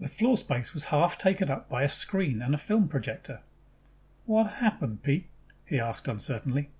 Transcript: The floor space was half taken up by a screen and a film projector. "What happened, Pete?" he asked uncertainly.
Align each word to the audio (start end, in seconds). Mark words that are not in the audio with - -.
The 0.00 0.08
floor 0.08 0.36
space 0.36 0.74
was 0.74 0.86
half 0.86 1.16
taken 1.16 1.48
up 1.48 1.68
by 1.68 1.84
a 1.84 1.88
screen 1.88 2.42
and 2.42 2.56
a 2.56 2.58
film 2.58 2.88
projector. 2.88 3.40
"What 4.26 4.54
happened, 4.54 5.04
Pete?" 5.04 5.28
he 5.64 5.78
asked 5.78 6.08
uncertainly. 6.08 6.70